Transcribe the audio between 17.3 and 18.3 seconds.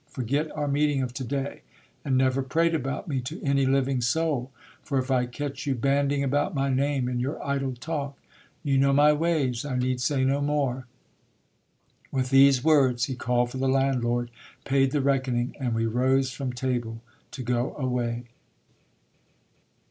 go away.